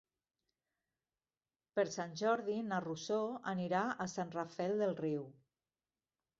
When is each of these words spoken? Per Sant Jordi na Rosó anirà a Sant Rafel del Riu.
Per 1.81 1.85
Sant 1.97 2.17
Jordi 2.23 2.57
na 2.71 2.81
Rosó 2.87 3.21
anirà 3.55 3.85
a 4.07 4.11
Sant 4.17 4.35
Rafel 4.41 4.77
del 4.85 5.01
Riu. 5.07 5.25